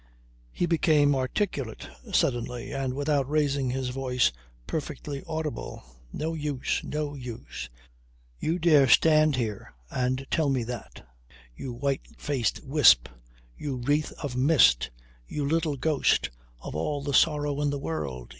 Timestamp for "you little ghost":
15.27-16.31